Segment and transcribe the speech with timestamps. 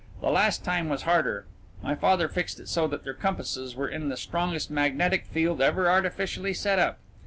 [0.19, 1.45] The last time was harder.
[1.83, 5.87] My father fixed it so that their compasses were in the strongest magnetic field ever
[5.91, 6.97] artificially set up.